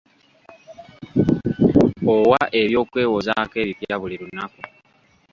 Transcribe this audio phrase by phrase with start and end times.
[2.13, 4.61] Owa eby'okwewozaako ebipya buli lunaku.